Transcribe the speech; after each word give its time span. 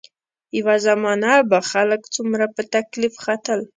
یوه 0.57 0.75
زمانه 0.87 1.31
به 1.49 1.59
خلک 1.71 2.01
څومره 2.15 2.45
په 2.55 2.61
تکلیف 2.75 3.13
ختل. 3.25 3.59